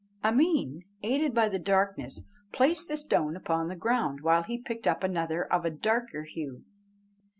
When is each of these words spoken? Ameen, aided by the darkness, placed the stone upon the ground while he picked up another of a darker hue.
Ameen, 0.23 0.81
aided 1.03 1.31
by 1.35 1.47
the 1.47 1.59
darkness, 1.59 2.23
placed 2.51 2.87
the 2.87 2.97
stone 2.97 3.35
upon 3.35 3.67
the 3.67 3.75
ground 3.75 4.21
while 4.21 4.41
he 4.41 4.57
picked 4.57 4.87
up 4.87 5.03
another 5.03 5.43
of 5.45 5.63
a 5.63 5.69
darker 5.69 6.23
hue. 6.23 6.63